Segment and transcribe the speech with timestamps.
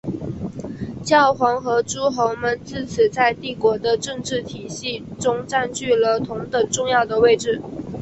[1.05, 7.61] 教皇和诸侯们自此在帝国的政治体系中占据了同等重要的位置。